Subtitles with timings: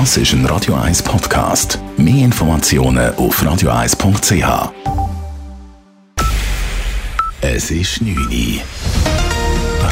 [0.00, 1.78] Das ist ein Radio 1 Podcast.
[1.96, 4.72] Mehr Informationen auf radio1.ch.
[7.40, 8.60] Es ist 9 Uhr.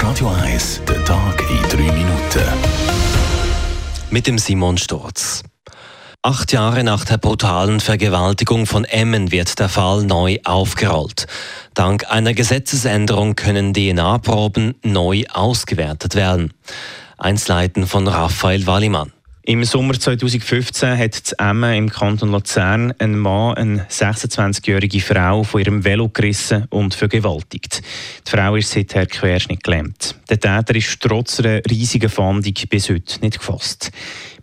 [0.02, 2.42] Radio 1, der Tag in 3 Minuten.
[4.10, 5.44] Mit dem Simon Sturz.
[6.22, 11.28] Acht Jahre nach der brutalen Vergewaltigung von Emmen wird der Fall neu aufgerollt.
[11.74, 16.52] Dank einer Gesetzesänderung können DNA-Proben neu ausgewertet werden.
[17.18, 19.12] Einsleiten von Raphael Wallimann.
[19.44, 25.60] Im Sommer 2015 hat zu Emmen im Kanton Luzern ein Mann eine 26-jährige Frau von
[25.60, 27.82] ihrem Velo gerissen und vergewaltigt.
[28.24, 30.14] Die Frau ist seither querschnittgelähmt.
[30.30, 33.90] Der Täter ist trotz einer riesigen Fahndung bis heute nicht gefasst.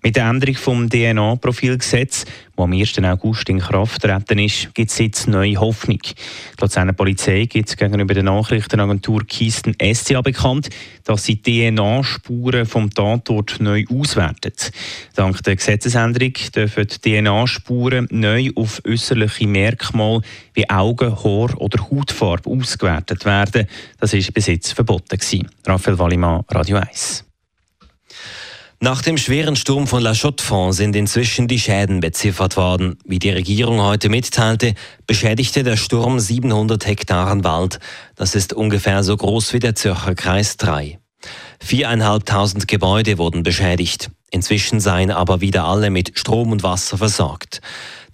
[0.02, 2.99] Mit der Änderung des DNA-Profilgesetzes, das am 1.
[2.99, 5.99] August in Kraft treten ist, gibt es jetzt neue Hoffnung.
[6.02, 10.70] Die Luzerner Polizei gibt gegenüber der Nachrichtenagentur Kisten SCA bekannt,
[11.04, 14.71] dass sie DNA-Spuren vom Tatort neu auswertet.
[15.16, 20.21] Dank der Gesetzesänderung dürfen DNA-Spuren neu auf äußerliche Merkmale
[20.54, 23.67] wie Augen, Haar oder Hautfarbe ausgewertet werden.
[23.99, 25.20] Das war bis jetzt verboten.
[25.65, 27.26] Raphael Wallimann, Radio 1.
[28.82, 32.98] Nach dem schweren Sturm von La Chaux-de-Fonds sind inzwischen die Schäden beziffert worden.
[33.04, 34.73] Wie die Regierung heute mitteilte,
[35.05, 37.79] beschädigte der Sturm 700 Hektaren Wald.
[38.15, 40.98] Das ist ungefähr so groß wie der Zürcher Kreis 3.
[41.60, 44.10] Viereinhalbtausend Gebäude wurden beschädigt.
[44.32, 47.62] Inzwischen seien aber wieder alle mit Strom und Wasser versorgt.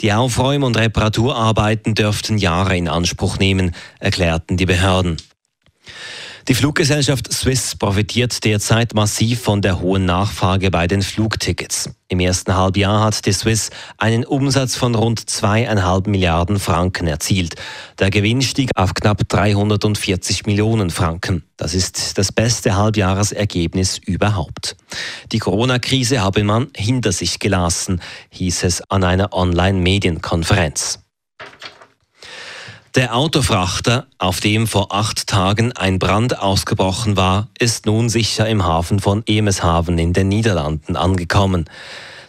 [0.02, 5.18] Die Aufräum- und Reparaturarbeiten dürften Jahre in Anspruch nehmen, erklärten die Behörden.
[6.48, 11.90] Die Fluggesellschaft Swiss profitiert derzeit massiv von der hohen Nachfrage bei den Flugtickets.
[12.08, 17.56] Im ersten Halbjahr hat die Swiss einen Umsatz von rund zweieinhalb Milliarden Franken erzielt.
[17.98, 21.42] Der Gewinn stieg auf knapp 340 Millionen Franken.
[21.58, 24.76] Das ist das beste Halbjahresergebnis überhaupt.
[25.32, 31.05] Die Corona-Krise habe man hinter sich gelassen, hieß es an einer Online-Medienkonferenz.
[32.96, 38.64] Der Autofrachter, auf dem vor acht Tagen ein Brand ausgebrochen war, ist nun sicher im
[38.64, 41.66] Hafen von Emeshaven in den Niederlanden angekommen.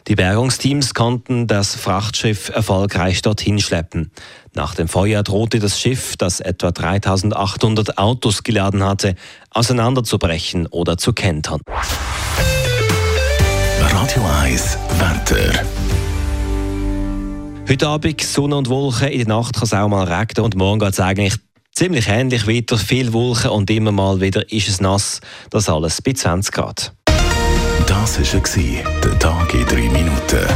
[0.08, 4.10] Die Bergungsteams konnten das Frachtschiff erfolgreich dorthin schleppen.
[4.54, 9.14] Nach dem Feuer drohte das Schiff, das etwa 3800 Autos geladen hatte,
[9.50, 11.60] auseinanderzubrechen oder zu kentern.
[13.78, 15.85] Radio 1, Wetter.
[17.68, 20.78] Heute Abend Sonne und Wolken, in der Nacht kann es auch mal regnen und morgen
[20.78, 21.34] geht es eigentlich
[21.72, 22.78] ziemlich ähnlich weiter.
[22.78, 25.20] Viel Wolken und immer mal wieder ist es nass.
[25.50, 26.94] Das alles bei 20 Grad.
[27.88, 30.46] Das war der Tag in drei Minuten.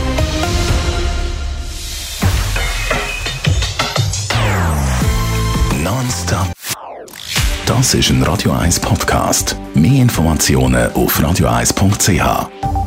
[5.83, 6.53] Nonstop.
[7.67, 9.57] Das ist ein Radio 1 Podcast.
[9.75, 12.80] Mehr Informationen auf radio1.ch.